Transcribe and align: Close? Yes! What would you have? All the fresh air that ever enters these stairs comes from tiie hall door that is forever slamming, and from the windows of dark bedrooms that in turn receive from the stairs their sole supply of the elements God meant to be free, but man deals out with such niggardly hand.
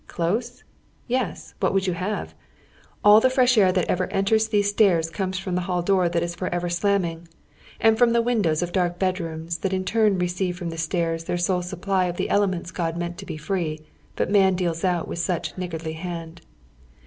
Close? 0.07 0.63
Yes! 1.07 1.53
What 1.59 1.75
would 1.75 1.85
you 1.85 1.93
have? 1.93 2.33
All 3.03 3.19
the 3.19 3.29
fresh 3.29 3.55
air 3.55 3.71
that 3.71 3.85
ever 3.87 4.07
enters 4.11 4.47
these 4.47 4.67
stairs 4.71 5.11
comes 5.11 5.37
from 5.37 5.55
tiie 5.55 5.59
hall 5.61 5.83
door 5.83 6.09
that 6.09 6.23
is 6.23 6.33
forever 6.33 6.69
slamming, 6.69 7.27
and 7.79 7.99
from 7.99 8.11
the 8.11 8.21
windows 8.23 8.63
of 8.63 8.71
dark 8.71 8.97
bedrooms 8.97 9.59
that 9.59 9.73
in 9.73 9.85
turn 9.85 10.17
receive 10.17 10.57
from 10.57 10.71
the 10.71 10.77
stairs 10.79 11.25
their 11.25 11.37
sole 11.37 11.61
supply 11.61 12.05
of 12.05 12.17
the 12.17 12.31
elements 12.31 12.71
God 12.71 12.97
meant 12.97 13.19
to 13.19 13.27
be 13.27 13.37
free, 13.37 13.79
but 14.15 14.27
man 14.31 14.55
deals 14.55 14.83
out 14.83 15.07
with 15.07 15.19
such 15.19 15.55
niggardly 15.55 15.93
hand. 15.93 16.41